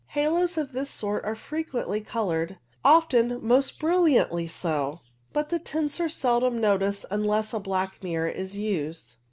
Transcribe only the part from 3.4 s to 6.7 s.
most brilliantly so; but the tints are seldom